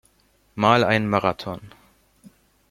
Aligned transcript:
Mal 0.55 0.83
einen 0.83 1.07
Marathon. 1.07 1.61